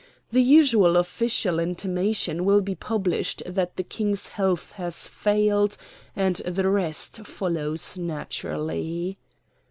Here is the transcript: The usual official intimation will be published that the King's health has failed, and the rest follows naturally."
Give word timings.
The 0.31 0.41
usual 0.41 0.97
official 0.97 1.59
intimation 1.59 2.43
will 2.43 2.61
be 2.61 2.73
published 2.73 3.43
that 3.45 3.75
the 3.77 3.83
King's 3.83 4.29
health 4.29 4.71
has 4.71 5.07
failed, 5.07 5.77
and 6.15 6.37
the 6.37 6.69
rest 6.69 7.23
follows 7.27 7.99
naturally." 7.99 9.19